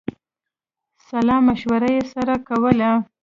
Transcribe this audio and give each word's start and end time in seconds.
سلامشورې 1.07 1.91
یې 1.97 2.03
سره 2.13 2.33
کولې. 2.47 2.91